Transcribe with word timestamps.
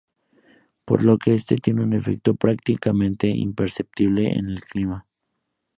Por 0.83 1.03
lo 1.03 1.19
que 1.19 1.35
esto 1.35 1.55
tiene 1.57 1.83
un 1.83 1.93
efecto 1.93 2.33
prácticamente 2.33 3.27
imperceptible 3.27 4.31
en 4.33 4.49
el 4.49 4.63
clima. 4.65 5.05